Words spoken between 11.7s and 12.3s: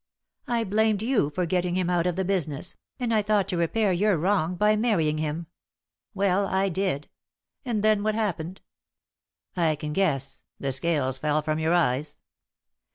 eyes."